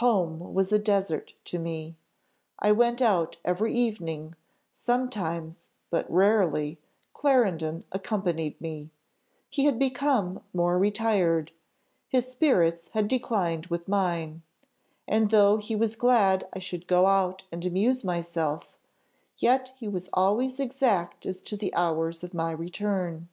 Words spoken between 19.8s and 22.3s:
was always exact as to the hours